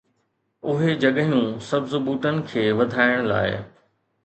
اهي 0.69 0.95
جڳهيون 1.03 1.43
سبز 1.67 1.95
ٻوٽن 2.07 2.41
کي 2.51 2.65
وڌائڻ 2.81 3.17
لاء 3.31 3.49